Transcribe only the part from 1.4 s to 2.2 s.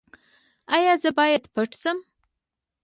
پټ شم؟